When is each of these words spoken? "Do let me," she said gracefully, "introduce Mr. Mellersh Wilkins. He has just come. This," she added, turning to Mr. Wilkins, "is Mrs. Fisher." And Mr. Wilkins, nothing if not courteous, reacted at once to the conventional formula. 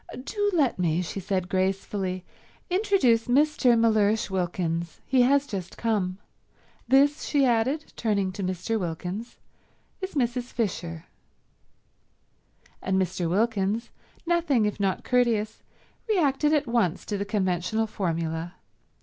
"Do 0.23 0.49
let 0.55 0.79
me," 0.79 1.03
she 1.03 1.19
said 1.19 1.47
gracefully, 1.47 2.25
"introduce 2.71 3.27
Mr. 3.27 3.77
Mellersh 3.77 4.31
Wilkins. 4.31 4.99
He 5.05 5.21
has 5.21 5.45
just 5.45 5.77
come. 5.77 6.17
This," 6.87 7.21
she 7.25 7.45
added, 7.45 7.93
turning 7.95 8.31
to 8.31 8.41
Mr. 8.43 8.79
Wilkins, 8.79 9.37
"is 10.01 10.15
Mrs. 10.15 10.45
Fisher." 10.51 11.05
And 12.81 12.99
Mr. 12.99 13.29
Wilkins, 13.29 13.91
nothing 14.25 14.65
if 14.65 14.79
not 14.79 15.03
courteous, 15.03 15.61
reacted 16.09 16.51
at 16.51 16.65
once 16.65 17.05
to 17.05 17.15
the 17.15 17.23
conventional 17.23 17.85
formula. 17.85 18.55